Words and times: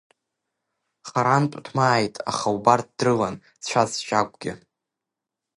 Харантә 1.09 1.57
дмааит, 1.65 2.15
аха 2.29 2.47
убарҭ 2.55 2.87
дрылан 2.97 3.35
Чаҵә 3.65 3.99
Чагәгьы. 4.07 4.53